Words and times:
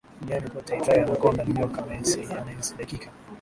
duniani 0.21 0.49
kote 0.49 0.73
aitwaye 0.75 1.01
Anacconda 1.01 1.43
ni 1.43 1.53
nyoka 1.53 1.83
anayesadikika 1.83 3.09